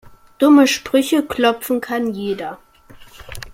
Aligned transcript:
Dumme 0.39 0.65
Sprüche 0.65 1.21
klopfen 1.27 1.79
kann 1.79 2.11
jeder. 2.11 2.57